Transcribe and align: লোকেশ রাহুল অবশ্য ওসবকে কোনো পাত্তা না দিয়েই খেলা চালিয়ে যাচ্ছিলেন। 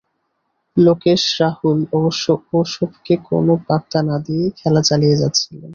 লোকেশ 0.77 1.21
রাহুল 1.41 1.79
অবশ্য 1.97 2.25
ওসবকে 2.53 3.13
কোনো 3.27 3.53
পাত্তা 3.67 3.99
না 4.07 4.15
দিয়েই 4.25 4.51
খেলা 4.59 4.81
চালিয়ে 4.89 5.19
যাচ্ছিলেন। 5.21 5.69